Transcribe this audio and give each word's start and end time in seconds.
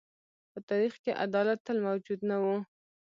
په 0.51 0.59
تاریخ 0.69 0.93
کې 1.03 1.19
عدالت 1.25 1.59
تل 1.65 1.77
موجود 1.87 2.19
نه 2.29 2.37
و. 2.43 2.45